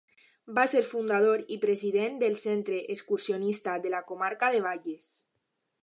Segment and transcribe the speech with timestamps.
[0.59, 5.17] Va ser fundador i president del Centre Excursionista de la Comarca de Bages.